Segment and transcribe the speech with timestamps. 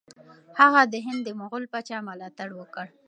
[0.59, 2.85] هغه د هند د مغول پاچا ملاتړ وکړ.